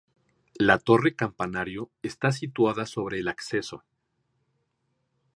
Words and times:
La 0.57 0.79
torre 0.79 1.15
campanario 1.15 1.91
está 2.01 2.31
situada 2.31 2.87
sobre 2.87 3.19
el 3.19 3.27
acceso. 3.27 3.83